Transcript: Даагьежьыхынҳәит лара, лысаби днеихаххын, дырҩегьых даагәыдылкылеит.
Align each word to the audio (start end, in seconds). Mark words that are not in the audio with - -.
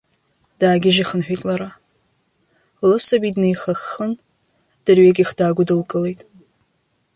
Даагьежьыхынҳәит 0.59 1.41
лара, 1.47 1.69
лысаби 2.87 3.33
днеихаххын, 3.35 4.13
дырҩегьых 4.83 5.29
даагәыдылкылеит. 5.37 6.21